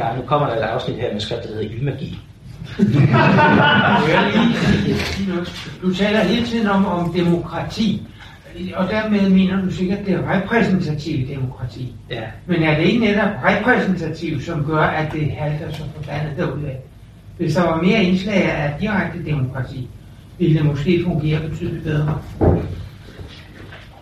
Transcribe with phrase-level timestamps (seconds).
[0.00, 2.18] Gang, nu kommer der et afsnit her med skrift, der hedder Ildmagi.
[5.82, 8.02] du taler hele tiden om, om demokrati,
[8.74, 11.94] og dermed mener du sikkert det repræsentative demokrati.
[12.10, 12.22] Ja.
[12.46, 16.74] Men er det ikke netop repræsentativt, som gør, at det halter så forbandet derudad?
[17.38, 19.88] Hvis der var mere indslag af direkte demokrati,
[20.38, 22.18] ville det måske fungere betydeligt bedre.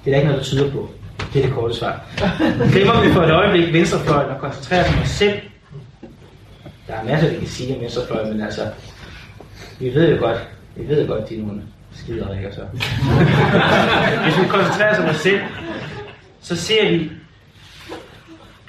[0.04, 0.90] Det er der ikke noget, der tyder på.
[1.32, 2.00] Det er det korte svar.
[2.72, 5.38] Glemmer vi for et øjeblik venstrefløjen og koncentrerer os om os selv.
[6.88, 8.68] Der er masser, vi kan sige om venstrefløjen, men altså,
[9.78, 10.38] vi ved jo godt,
[10.76, 12.60] vi ved jo godt, de er nogle skider ikke så.
[14.24, 15.40] Hvis vi koncentrerer os om os selv,
[16.40, 17.10] så ser vi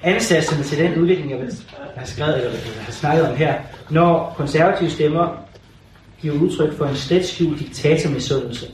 [0.04, 1.40] ansatserne til den udvikling, jeg
[1.96, 2.52] har skrevet, eller
[2.86, 3.54] har snakket om her,
[3.90, 5.46] når konservative stemmer
[6.22, 8.68] giver udtryk for en slet skjult diktatormisundelse,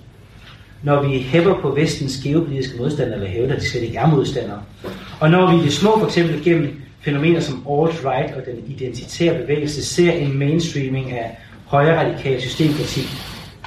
[0.83, 4.61] når vi hæpper på vestens geopolitiske modstandere, eller hævder, at de slet ikke er modstandere.
[5.19, 9.41] Og når vi i det små, for eksempel gennem fænomener som alt-right og den identitære
[9.41, 13.07] bevægelse, ser en mainstreaming af højre radikal systemkritik,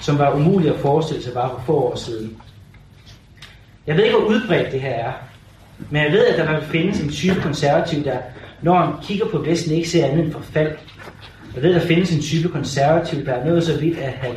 [0.03, 2.36] som var umuligt at forestille sig bare for få år siden.
[3.86, 5.12] Jeg ved ikke, hvor udbredt det her er,
[5.91, 8.19] men jeg ved, at der vil findes en type konservativ, der,
[8.62, 10.72] når han kigger på Vesten, ikke ser andet end forfald.
[11.55, 14.31] Jeg ved, at der findes en type konservativ, der er nået så vidt, at han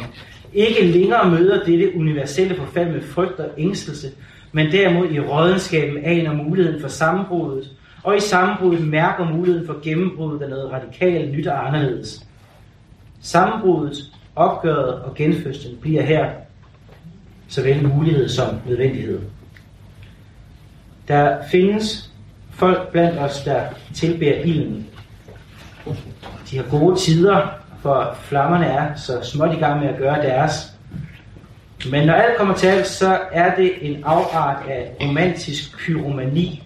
[0.54, 4.12] ikke længere møder dette universelle forfald med frygt og ængstelse,
[4.52, 7.70] men derimod i rådenskaben aner muligheden for sammenbruddet,
[8.04, 12.28] og i sammenbruddet mærker muligheden for gennembruddet af noget radikalt nyt og anderledes.
[13.22, 13.98] Sammenbruddet,
[14.36, 16.30] opgøret og genfødslen bliver her
[17.48, 19.22] såvel mulighed som nødvendighed.
[21.08, 22.12] Der findes
[22.52, 23.62] folk blandt os, der
[23.94, 24.88] tilbærer ilden.
[26.52, 27.48] De har gode tider,
[27.82, 30.71] for flammerne er så småt i gang med at gøre deres.
[31.90, 36.64] Men når alt kommer til alt, så er det en afart af romantisk pyromani.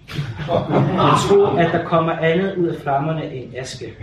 [0.48, 3.94] Jeg tror, at der kommer andet ud af flammerne end aske.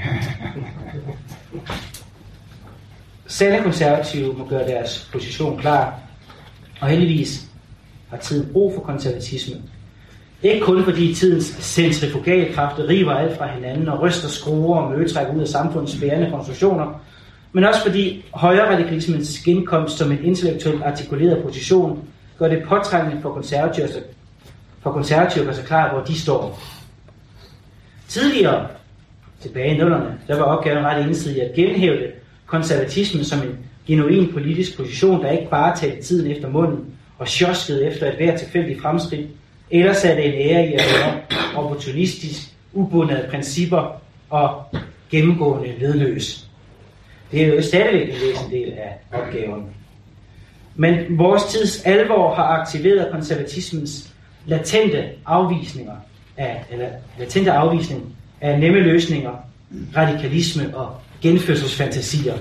[3.27, 5.93] Sande konservative må gøre deres position klar,
[6.81, 7.45] og heldigvis
[8.09, 9.55] har tiden brug for konservatisme.
[10.43, 15.41] Ikke kun fordi tidens centrifugalkræfter river alt fra hinanden og ryster skruer og møgetrækker ud
[15.41, 17.01] af samfundets bærende konstruktioner,
[17.53, 22.07] men også fordi højre radikalismens genkomst som en intellektuelt artikuleret position
[22.39, 23.87] gør det påtrængende for konservative,
[24.81, 26.59] for konservative at så klar, hvor de står.
[28.07, 28.67] Tidligere,
[29.41, 32.11] tilbage i nullerne, der var opgaven ret ensidig at genhævde
[32.45, 36.85] konservatismen som en genuin politisk position, der ikke bare talte tiden efter munden
[37.17, 39.27] og sjoskede efter et hvert tilfældigt fremskridt,
[39.71, 41.21] eller satte en ære i at være
[41.55, 44.63] opportunistisk, ubundet af principper og
[45.11, 46.47] gennemgående ledløs.
[47.33, 49.65] Det er jo stadigvæk en væsentlig del af opgaven.
[50.75, 54.13] Men vores tids alvor har aktiveret konservatismens
[54.45, 55.95] latente afvisninger
[56.37, 56.87] af, eller
[57.19, 59.31] latente afvisning af nemme løsninger,
[59.95, 62.33] radikalisme og genfødselsfantasier,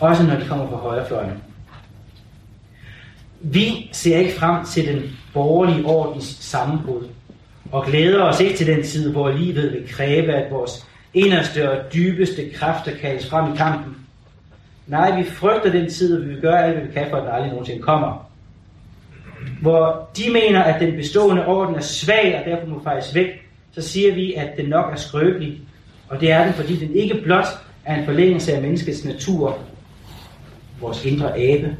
[0.00, 1.42] også når de kommer fra højrefløjen.
[3.40, 5.02] Vi ser ikke frem til den
[5.34, 7.08] borgerlige ordens sammenbrud,
[7.72, 11.92] og glæder os ikke til den tid, hvor livet vil kræve, at vores inderste og
[11.94, 13.96] dybeste kræfter kaldes frem i kampen.
[14.90, 17.22] Nej, vi frygter den tid, og vi vil gøre alt, hvad vi kan for, at
[17.22, 18.30] den aldrig nogensinde kommer.
[19.60, 23.26] Hvor de mener, at den bestående orden er svag, og derfor må fejres væk,
[23.72, 25.60] så siger vi, at den nok er skrøbelig.
[26.08, 27.46] Og det er den, fordi den ikke blot
[27.84, 29.58] er en forlængelse af menneskets natur,
[30.80, 31.76] vores indre abe,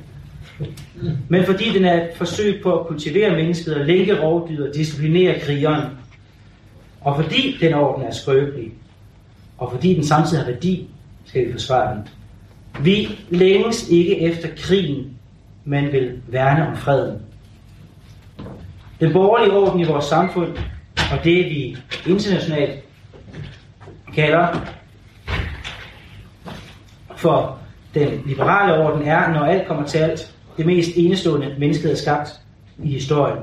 [1.29, 5.41] men fordi den er et forsøg på at kultivere mennesket og lænke rovdyr og disciplinere
[5.41, 5.89] krigeren.
[7.01, 8.73] Og fordi den orden er skrøbelig,
[9.59, 10.89] og fordi den samtidig har værdi,
[11.25, 12.09] skal vi forsvare den.
[12.81, 15.17] Vi længes ikke efter krigen,
[15.65, 17.23] men vil værne om freden.
[19.01, 20.57] Den borgerlige orden i vores samfund,
[21.13, 21.77] og det vi
[22.07, 22.85] internationalt
[24.15, 24.49] kalder
[27.17, 27.59] for
[27.95, 32.31] den liberale orden, er, når alt kommer til alt, det mest enestående mennesket er skabt
[32.83, 33.39] i historien.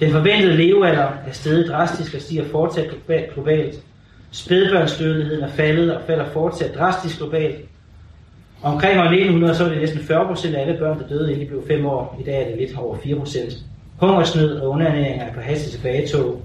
[0.00, 2.90] Den forventede levealder er steget drastisk og stiger fortsat
[3.34, 3.74] globalt.
[4.32, 7.56] Spædbørnsdødeligheden er faldet og falder fortsat drastisk globalt.
[8.62, 11.44] Omkring år 1900 så var det næsten 40 procent af alle børn, der døde, inden
[11.44, 12.18] de blev 5 år.
[12.20, 13.52] I dag er det lidt over 4 procent.
[13.96, 16.42] Hungersnød og underernæring er på hastigt tilbagetog.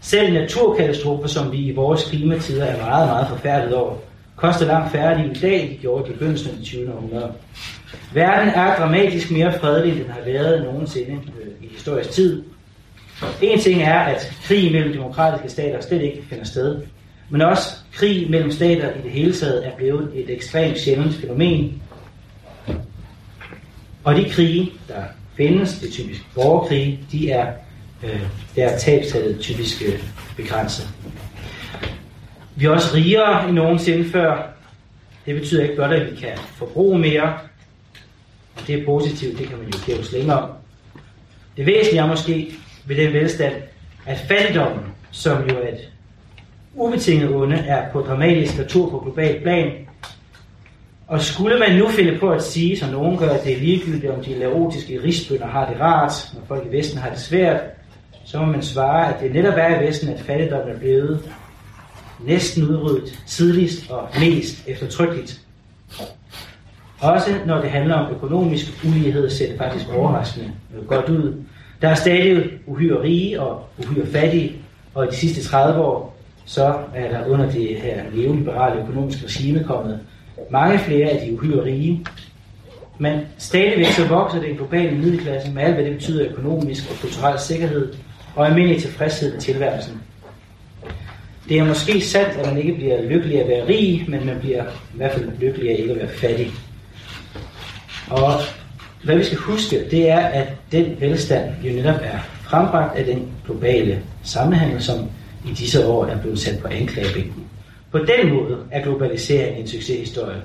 [0.00, 3.94] Selv naturkatastrofer, som vi i vores klimatider er meget, meget forfærdet over,
[4.36, 6.92] koster langt færre i dag, end de gjorde i begyndelsen af det 20.
[6.92, 7.32] århundrede.
[8.14, 12.42] Verden er dramatisk mere fredelig, end den har været nogensinde øh, i historisk tid.
[13.42, 16.82] En ting er, at krig mellem demokratiske stater slet ikke finder sted,
[17.32, 21.82] men også krig mellem stater i det hele taget er blevet et ekstremt sjældent fænomen.
[24.04, 25.02] Og de krige, der
[25.36, 27.52] findes, det er typisk borgerkrige, de er,
[28.02, 28.20] øh,
[28.56, 30.02] der er tabstallet typisk øh,
[30.36, 30.88] begrænset.
[32.56, 34.52] Vi er også rigere end nogensinde før.
[35.26, 37.38] Det betyder ikke blot, at vi kan forbruge mere.
[38.56, 40.50] Og det er positivt, det kan man jo kæve længere om.
[41.56, 42.54] Det væsentlige er måske
[42.86, 43.54] ved den velstand,
[44.06, 45.91] at fattigdommen, som jo er et
[46.74, 49.72] ubetinget onde, er på dramatisk natur på global plan.
[51.06, 54.12] Og skulle man nu finde på at sige, som nogen gør, at det er ligegyldigt,
[54.12, 57.60] om de laotiske rigsbønder har det rart, når folk i Vesten har det svært,
[58.24, 61.32] så må man svare, at det netop er i Vesten, at fattigdommen er blevet
[62.26, 65.40] næsten udryddet tidligst og mest eftertrykkeligt.
[67.00, 70.52] Også når det handler om økonomisk ulighed, ser det faktisk overraskende
[70.86, 71.34] godt ud.
[71.82, 74.52] Der er stadig uhyre rige og uhyre fattige,
[74.94, 76.11] og i de sidste 30 år,
[76.44, 80.00] så er der under det her neoliberale økonomiske regime kommet
[80.50, 82.06] mange flere af de uhyre rige.
[82.98, 87.38] Men stadigvæk så vokser den globale middelklasse med alt, hvad det betyder økonomisk og kulturel
[87.38, 87.92] sikkerhed
[88.36, 90.02] og almindelig tilfredshed med tilværelsen.
[91.48, 94.64] Det er måske sandt, at man ikke bliver lykkelig at være rig, men man bliver
[94.64, 96.50] i hvert fald lykkelig at ikke at være fattig.
[98.10, 98.32] Og
[99.04, 103.28] hvad vi skal huske, det er, at den velstand jo netop er frembragt af den
[103.46, 105.10] globale sammenhæng, som
[105.46, 107.44] i disse år er blevet sat på anklagebænken.
[107.90, 110.42] På den måde er globaliseringen en succeshistorie.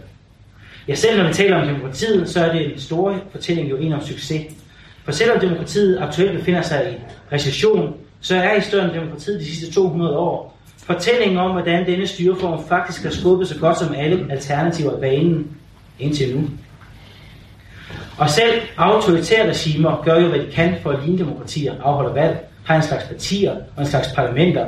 [0.87, 3.93] Ja, selv når vi taler om demokratiet, så er det en stor fortælling jo en
[3.93, 4.45] om succes.
[5.03, 6.95] For selvom demokratiet aktuelt befinder sig i
[7.35, 10.57] recession, så er historien om demokratiet de sidste 200 år
[10.87, 15.47] fortællingen om, hvordan denne styreform faktisk har skubbet så godt som alle alternativer af banen
[15.99, 16.49] indtil nu.
[18.17, 22.49] Og selv autoritære regimer gør jo, hvad de kan for at ligne demokratier afholder valg,
[22.65, 24.65] har en slags partier og en slags parlamenter.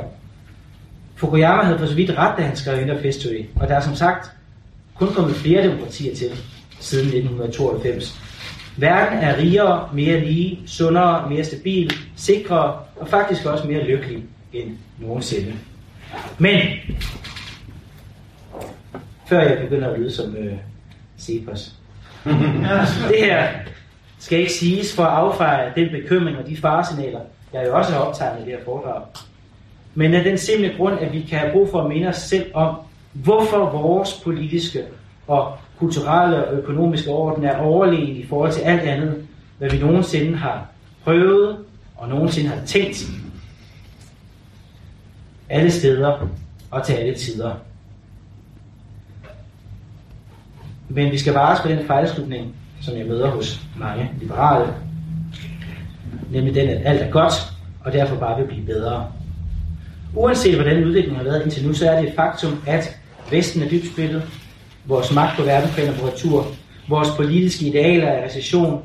[1.20, 3.94] Fukuyama havde for så vidt ret, da han skrev Inter History, og der er som
[3.94, 4.30] sagt
[4.94, 6.30] kun kommet flere demokratier til
[6.80, 8.20] siden 1992.
[8.76, 14.76] Verden er rigere, mere lige, sundere, mere stabil, sikrere og faktisk også mere lykkelig end
[14.98, 15.52] nogensinde.
[16.38, 16.60] Men,
[19.26, 20.56] før jeg begynder at lyde som øh,
[21.18, 21.74] Cepos,
[23.10, 23.48] det her
[24.18, 27.20] skal ikke siges for at affeje den bekymring og de faresignaler,
[27.52, 29.02] jeg jo også har optegnet i det her foredrag.
[29.94, 32.50] Men af den simple grund, at vi kan have brug for at minde os selv
[32.54, 32.76] om,
[33.12, 34.84] hvorfor vores politiske
[35.26, 39.26] og kulturelle og økonomiske orden er overlegen i forhold til alt andet,
[39.58, 40.66] hvad vi nogensinde har
[41.04, 41.56] prøvet
[41.96, 43.10] og nogensinde har tænkt
[45.48, 46.28] alle steder
[46.70, 47.54] og til alle tider.
[50.88, 54.74] Men vi skal vares på den fejlslutning, som jeg møder hos mange liberale,
[56.30, 57.32] nemlig den, at alt er godt,
[57.84, 59.12] og derfor bare vil blive bedre.
[60.14, 62.96] Uanset hvordan udviklingen har været indtil nu, så er det et faktum, at
[63.30, 64.22] Vesten er dybt splittet.
[64.84, 66.46] vores magt på verdensplan er på retur,
[66.88, 68.82] vores politiske idealer er recession,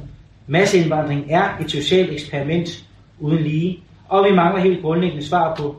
[0.47, 2.85] masseindvandring er et socialt eksperiment
[3.19, 5.75] uden lige, og vi mangler helt grundlæggende svar på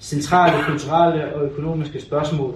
[0.00, 2.54] centrale kulturelle og økonomiske spørgsmål.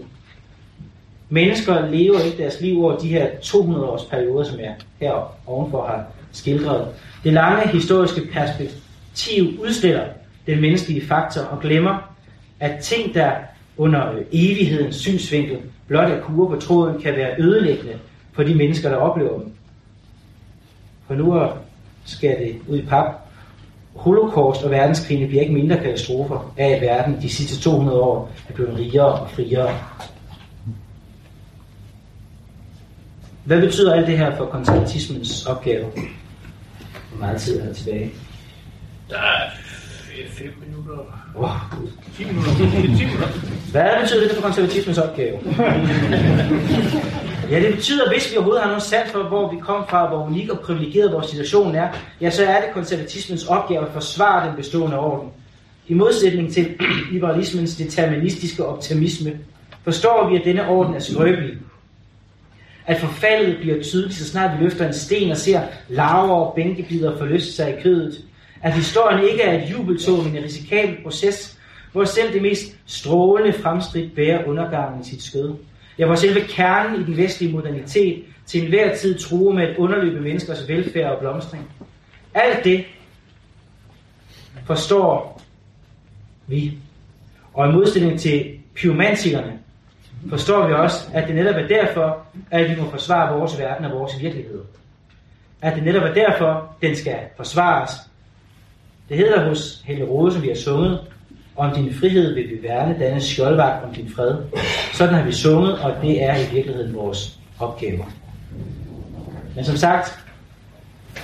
[1.29, 5.87] Mennesker lever ikke deres liv over de her 200 års perioder, som jeg her ovenfor
[5.87, 6.89] har skildret.
[7.25, 10.05] Det lange historiske perspektiv udstiller
[10.47, 12.15] den menneskelige faktor og glemmer,
[12.61, 13.33] at ting, der
[13.77, 17.99] under øh, evighedens synsvinkel blot er kurve på tråden, kan være ødelæggende
[18.33, 19.53] for de mennesker, der oplever dem.
[21.07, 21.49] For nu
[22.05, 23.05] skal det ud i pap.
[23.95, 28.53] Holocaust og verdenskrigene bliver ikke mindre katastrofer af, at verden de sidste 200 år er
[28.53, 29.79] blevet rigere og friere.
[33.45, 35.91] Hvad betyder alt det her for konservatismens opgave?
[37.11, 38.11] Hvor meget tid er der tilbage?
[39.11, 39.51] Der er
[40.29, 41.05] 5 minutter.
[41.37, 41.49] Wow.
[42.17, 42.51] 10 minutter.
[42.97, 43.29] 10 minutter.
[43.71, 45.39] Hvad betyder det for konservatismens opgave?
[47.51, 50.27] ja, det betyder, hvis vi overhovedet har nogen sand for, hvor vi kom fra, hvor
[50.27, 51.89] unik og privilegeret vores situation er,
[52.21, 55.29] ja, så er det konservatismens opgave at forsvare den bestående orden.
[55.89, 56.75] I modsætning til
[57.13, 59.39] liberalismens deterministiske optimisme,
[59.85, 61.59] forstår vi, at denne orden er skrøbelig.
[62.87, 67.19] At forfaldet bliver tydeligt, så snart vi løfter en sten og ser larver og bænkebider
[67.19, 68.25] forlyste sig i kødet.
[68.65, 71.59] At historien ikke er et jubeltog, men en risikabel proces,
[71.93, 75.55] hvor selv det mest strålende fremskridt bærer undergangen i sit skød.
[75.99, 80.21] Ja, hvor selve kernen i den vestlige modernitet til enhver tid truer med at underløbe
[80.21, 81.71] menneskers velfærd og blomstring.
[82.35, 82.85] Alt det
[84.67, 85.43] forstår
[86.47, 86.79] vi.
[87.55, 89.59] Og i modstilling til pyromantikerne,
[90.29, 93.99] forstår vi også, at det netop er derfor, at vi må forsvare vores verden og
[93.99, 94.61] vores virkelighed.
[95.63, 97.91] At det netop er derfor, den skal forsvares.
[99.09, 101.01] Det hedder hos Helge Rode, som vi har sunget,
[101.57, 104.37] om din frihed vil vi værne, danne skjoldvagt om din fred.
[104.93, 108.05] Sådan har vi sunget, og det er i virkeligheden vores opgave.
[109.55, 110.19] Men som sagt,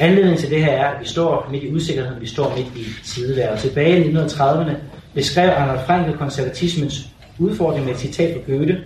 [0.01, 3.05] anledningen til det her er, at vi står midt i usikkerheden, vi står midt i
[3.05, 3.53] tidevær.
[3.53, 4.73] Og tilbage i 1930'erne
[5.15, 7.09] beskrev Arnold Frankl konservatismens
[7.39, 8.81] udfordring med et citat fra Goethe,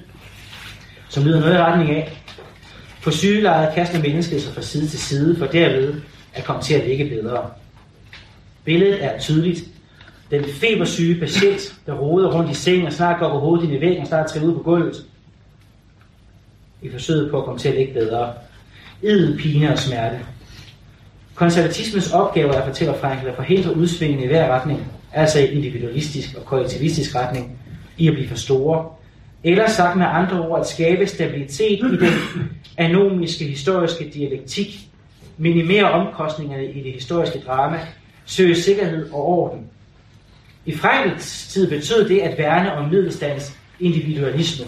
[1.08, 2.20] som lyder noget i retning af,
[3.02, 5.94] på sygelejet kaster mennesket sig fra side til side, for derved
[6.34, 7.50] at komme til at ligge bedre.
[8.64, 9.64] Billedet er tydeligt.
[10.30, 13.80] Den febersyge patient, der roder rundt i sengen og snart går på hovedet ind i
[13.80, 15.06] væggen og snart træder ud på gulvet.
[16.82, 18.32] I forsøget på at komme til at ligge bedre.
[19.02, 20.20] Idel, pine og smerte.
[21.34, 26.44] Konservatismens opgave er, fortæller Frankl, at forhindre udsvingene i hver retning, altså i individualistisk og
[26.44, 27.58] kollektivistisk retning,
[27.98, 28.86] i at blive for store.
[29.44, 32.12] Eller sagt med andre ord, at skabe stabilitet i den
[32.76, 34.88] anomiske historiske dialektik,
[35.38, 37.80] minimere omkostningerne i det historiske drama,
[38.26, 39.66] søge sikkerhed og orden.
[40.66, 44.66] I Frankls tid betød det at værne om middelstands individualisme.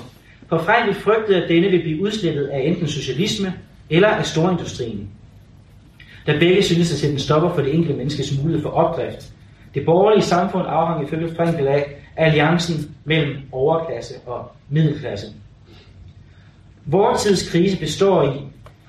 [0.49, 3.55] For Frankl frygtede, at denne ville blive udslettet af enten socialisme
[3.91, 5.09] eller af storindustrien.
[6.27, 9.33] Da begge synes at sætte en stopper for det enkelte menneskes mulighed for opdrift.
[9.75, 11.87] Det borgerlige samfund afhang ifølge Frankl af
[12.17, 15.27] alliancen mellem overklasse og middelklasse.
[16.87, 18.37] Vores tids krise består i,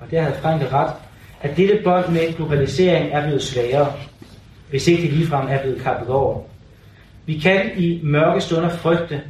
[0.00, 0.92] og der havde Frankrig ret,
[1.40, 3.92] at dette bånd med globalisering er blevet sværere,
[4.70, 6.42] hvis ikke det ligefrem er blevet kappet over.
[7.26, 9.22] Vi kan i mørke stunder frygte,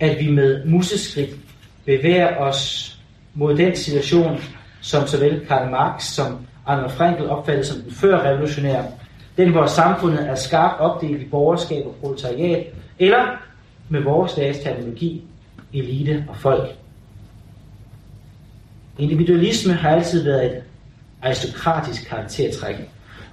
[0.00, 1.30] at vi med museskridt
[1.84, 2.92] bevæger os
[3.34, 4.40] mod den situation,
[4.80, 8.84] som såvel Karl Marx som Anna Frankl opfattede som den før revolutionære,
[9.36, 12.66] den hvor samfundet er skarpt opdelt i borgerskab og proletariat,
[12.98, 13.24] eller
[13.88, 15.24] med vores dages terminologi,
[15.72, 16.68] elite og folk.
[18.98, 20.62] Individualisme har altid været et
[21.22, 22.76] aristokratisk karaktertræk,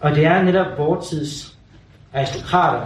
[0.04, 1.58] og det er netop vores tids
[2.14, 2.86] aristokrater,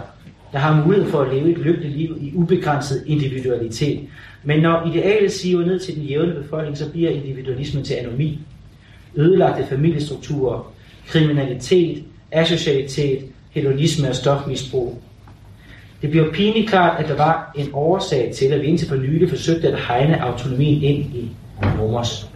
[0.52, 4.00] der har mulighed for at leve et lykkeligt liv i ubegrænset individualitet.
[4.44, 8.38] Men når idealet siver ned til den jævne befolkning, så bliver individualismen til anomi.
[9.16, 10.72] Ødelagte familiestrukturer,
[11.06, 15.02] kriminalitet, asocialitet, hedonisme og stofmisbrug.
[16.02, 19.28] Det bliver pinligt klart, at der var en årsag til, at vi indtil for nylig
[19.28, 21.30] forsøgte at hegne autonomien ind i
[21.76, 22.27] nomos.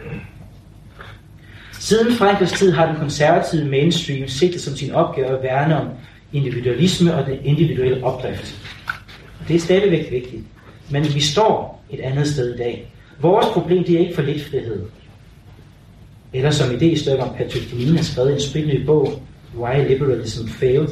[1.83, 5.87] Siden Frankrigs tid har den konservative mainstream sigtet som sin opgave at værne om
[6.33, 8.55] individualisme og den individuelle opdrift.
[9.39, 10.43] Og Det er stadigvæk vigtigt.
[10.89, 12.91] Men vi står et andet sted i dag.
[13.21, 14.81] Vores problem det er ikke for lidt frihed.
[16.33, 19.21] Eller som idéstykke om Patrick Deneen har skrevet en spændende bog,
[19.57, 20.87] Why Liberalism Failed,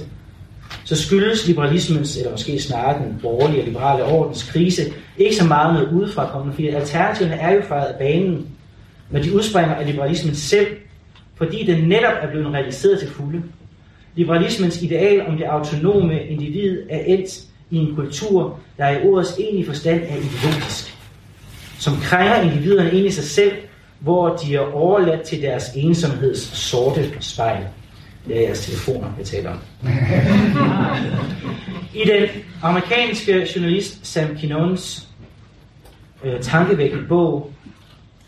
[0.85, 4.81] så skyldes liberalismens, eller måske snarere den borgerlige og liberale ordens krise,
[5.17, 8.47] ikke så meget noget udefra kommende, fordi alternativerne er jo fejret af banen,
[9.11, 10.67] men de udspringer af liberalismen selv,
[11.35, 13.43] fordi den netop er blevet realiseret til fulde.
[14.15, 17.29] Liberalismens ideal om det autonome individ er endt
[17.69, 20.97] i en kultur, der i ordets egentlige forstand er ideologisk,
[21.79, 23.51] som krænger individerne ind i sig selv,
[23.99, 27.63] hvor de er overladt til deres ensomheds sorte spejl.
[28.27, 29.59] Det er jeres telefoner, jeg taler om.
[31.93, 32.29] I den
[32.61, 35.07] amerikanske journalist Sam Kinons
[36.23, 37.51] øh, tankevækkende bog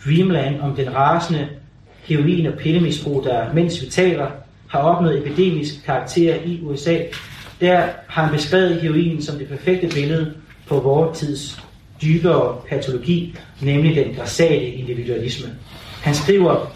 [0.05, 1.47] Dreamland om den rasende
[2.03, 4.27] heroin- og pillemisbrug, der mens vi taler,
[4.67, 6.97] har opnået epidemisk karakter i USA,
[7.61, 10.33] der har han beskrevet heroin som det perfekte billede
[10.67, 11.63] på vores tids
[12.01, 15.49] dybere patologi, nemlig den græsale individualisme.
[16.01, 16.71] Han skriver,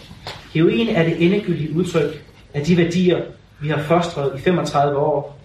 [0.53, 3.21] heroin er det endegyldige udtryk af de værdier,
[3.59, 5.39] vi har fostret i 35 år.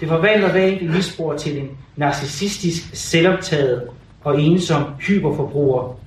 [0.00, 3.82] Det forvandler hver enkelt misbruger til en narcissistisk, selvoptaget
[4.20, 6.01] og ensom hyperforbruger.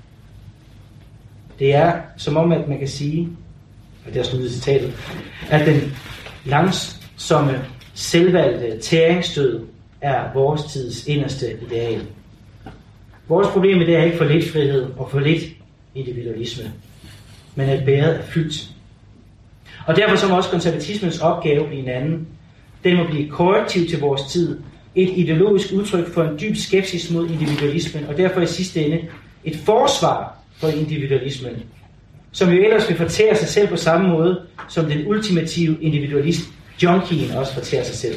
[1.60, 3.30] Det er som om, at man kan sige,
[4.06, 4.94] og det er sluttet citatet,
[5.50, 5.98] at den
[6.46, 9.64] langsomme, selvvalgte tæringsstød
[10.02, 12.02] er vores tids inderste ideal.
[13.28, 15.44] Vores problem det er ikke for lidt frihed og for lidt
[15.96, 16.72] individualisme,
[17.56, 18.70] men at bæret er fyldt.
[19.88, 22.28] Og derfor som også konservatismens opgave i en anden.
[22.84, 24.60] Den må blive korrektiv til vores tid,
[24.96, 29.02] et ideologisk udtryk for en dyb skepsis mod individualismen, og derfor i sidste ende
[29.44, 31.64] et forsvar for individualismen,
[32.32, 36.42] som jo ellers vil fortære sig selv på samme måde, som den ultimative individualist
[36.84, 38.16] junkien også fortærer sig selv.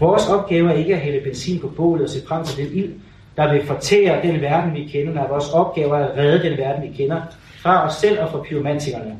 [0.00, 2.92] Vores opgave er ikke at hælde benzin på bålet og se frem til den ild,
[3.36, 5.14] der vil fortære den verden, vi kender.
[5.14, 7.20] når vores opgave er at redde den verden, vi kender,
[7.62, 9.16] fra os selv og fra pyromantikerne.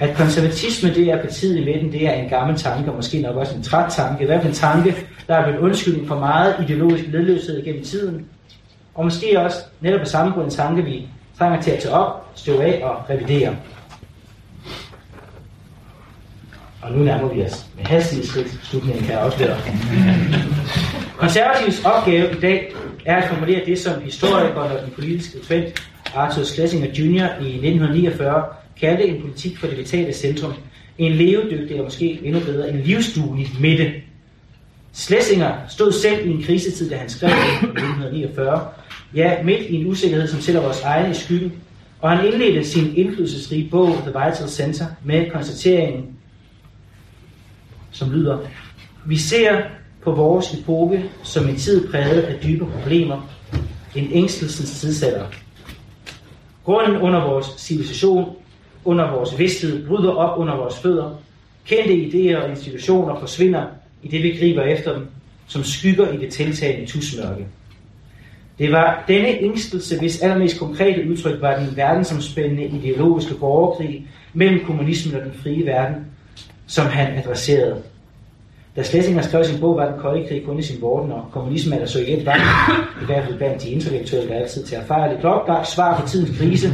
[0.00, 3.36] At konservatisme, det er partiet i midten, det er en gammel tanke, og måske nok
[3.36, 4.22] også en træt tanke.
[4.22, 4.96] I hvert fald en tanke,
[5.28, 8.26] der er blevet undskyldning for meget ideologisk ledløshed gennem tiden.
[8.96, 12.30] Og måske også netop på samme grund en tanke, vi trænger til at tage op,
[12.34, 13.56] støve af og revidere.
[16.82, 19.56] Og nu nærmer vi os med hastige skridt slutningen, kan jeg afsløre.
[21.18, 22.72] Konservativs opgave i dag
[23.04, 25.66] er at formulere det, som historikeren og den politiske trend
[26.14, 27.42] Arthur Schlesinger Jr.
[27.42, 28.44] i 1949
[28.80, 30.52] kaldte en politik for det vitale centrum.
[30.98, 33.92] En levedygtig, eller måske endnu bedre, en livsduelig midte.
[34.92, 38.68] Schlesinger stod selv i en krisetid, da han skrev i 1949,
[39.16, 41.52] ja, midt i en usikkerhed, som sætter vores egne i skyggen,
[42.00, 46.16] og han indledte sin indflydelsesrige bog, The Vital Center, med konstateringen,
[47.90, 48.38] som lyder,
[49.06, 49.62] vi ser
[50.02, 53.28] på vores epoke som en tid præget af dybe problemer,
[53.94, 55.26] en ængstelsens tidsalder.
[56.64, 58.36] Grunden under vores civilisation,
[58.84, 61.20] under vores vidsthed, bryder op under vores fødder.
[61.64, 63.64] Kendte idéer og institutioner forsvinder
[64.02, 65.06] i det, vi griber efter dem,
[65.46, 67.46] som skygger i det tiltagende tusmørke.
[68.58, 75.14] Det var denne ængstelse, hvis allermest konkrete udtryk var den verdensomspændende ideologiske borgerkrig mellem kommunismen
[75.14, 75.96] og den frie verden,
[76.66, 77.82] som han adresserede.
[78.76, 81.74] Da Schlesinger skrev sin bog, var den kolde krig kun i sin vorden, og kommunismen
[81.74, 82.36] eller Sovjet var
[83.02, 86.38] i hvert fald blandt de intellektuelle, der altid til at fejre det svar på tidens
[86.38, 86.72] krise.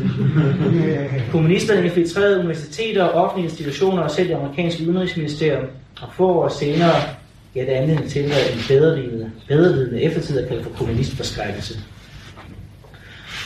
[1.31, 5.65] Kommunisterne infiltrerede universiteter, og offentlige institutioner og selv det amerikanske udenrigsministerium,
[6.03, 6.93] og få år senere
[7.54, 11.78] gav det anledning til, at en bedrevidende, bedrevidende eftertid er kaldt for kommunistforskrækkelse.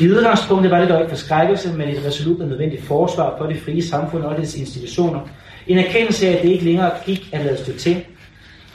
[0.01, 3.63] I udgangspunktet var det dog ikke forskrækkelse, men et resolut og nødvendigt forsvar for det
[3.63, 5.21] frie samfund og dets institutioner.
[5.67, 8.05] En erkendelse af, at det ikke længere gik at lade stå til.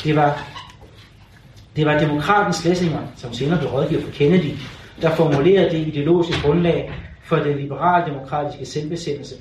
[0.03, 0.47] Det var,
[1.75, 4.51] det var demokraten Schlesinger, som senere blev rådgiver for Kennedy,
[5.01, 6.91] der formulerede det ideologiske grundlag
[7.23, 9.35] for den liberal-demokratiske selvbesættelse.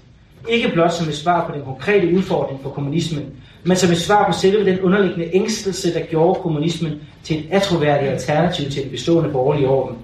[0.49, 3.25] Ikke blot som et svar på den konkrete udfordring for kommunismen,
[3.65, 6.93] men som et svar på selve den underliggende ængstelse, der gjorde kommunismen
[7.25, 9.97] til et atroværdigt alternativ til den bestående borgerlige orden.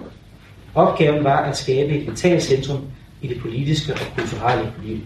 [0.74, 2.80] Opgaven var at skabe et vitalt centrum
[3.22, 4.98] i det politiske og kulturelle liv.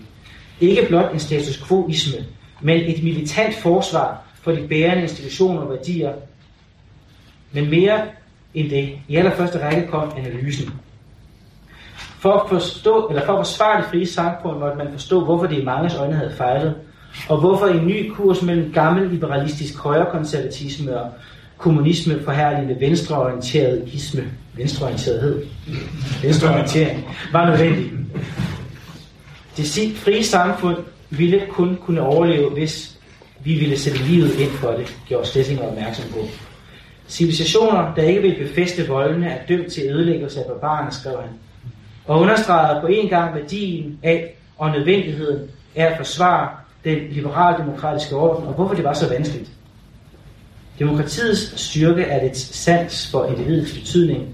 [0.60, 2.24] Ikke blot en status quo-isme,
[2.60, 6.12] men et militant forsvar for de bærende institutioner og værdier.
[7.52, 8.02] Men mere
[8.54, 10.70] end det, i allerførste række kom analysen.
[12.20, 15.58] For at, forstå, eller for at forsvare det frie samfund, måtte man forstå, hvorfor det
[15.58, 16.74] i manges øjne havde fejlet,
[17.28, 21.10] og hvorfor en ny kurs mellem gammel liberalistisk højrekonservatisme og
[21.58, 24.24] kommunisme forhærligende venstreorienteret isme,
[24.56, 25.42] venstreorienterethed,
[26.22, 27.90] venstreorientering, var nødvendig.
[29.56, 30.76] Det frie samfund
[31.10, 32.98] ville kun kunne overleve, hvis
[33.44, 36.18] vi ville sætte livet ind for det, gjorde Schlesinger opmærksom på.
[37.08, 41.30] Civilisationer, der ikke vil befeste voldene, er dømt til ødelæggelse af barbarerne, skrev han.
[42.06, 46.48] Og understregede på en gang værdien af og nødvendigheden af at forsvare
[46.84, 49.50] den liberaldemokratiske orden, og hvorfor det var så vanskeligt.
[50.78, 54.28] Demokratiets styrke er dets sans for individets betydning.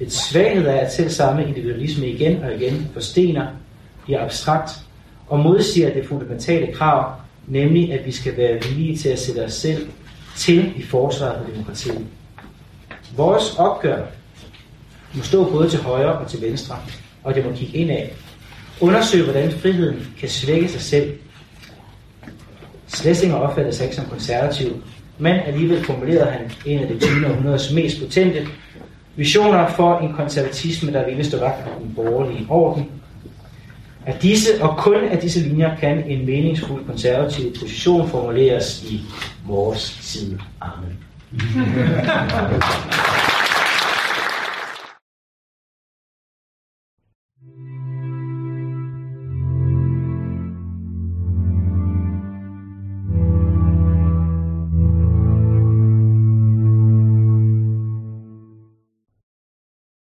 [0.00, 3.46] Et svaghed er, at selv samme individualisme igen og igen forstener,
[4.04, 4.70] bliver abstrakt
[5.28, 7.12] og modsiger det fundamentale krav,
[7.46, 9.88] nemlig at vi skal være villige til at sætte os selv
[10.36, 12.06] til i forsvaret for demokratiet.
[13.16, 14.06] Vores opgør
[15.16, 16.76] må stå både til højre og til venstre,
[17.24, 18.06] og det må kigge indad.
[18.80, 21.12] Undersøge, hvordan friheden kan svække sig selv.
[22.88, 24.82] Schlesinger opfattede sig ikke som konservativ,
[25.18, 27.26] men alligevel formulerede han en af det 20.
[27.26, 28.46] århundredes mest potente
[29.16, 32.90] visioner for en konservatisme, der ville stå vagt om den borgerlige orden.
[34.06, 39.00] Af disse, og kun af disse linjer kan en meningsfuld konservativ position formuleres i
[39.46, 40.38] vores side.
[40.60, 40.98] Amen.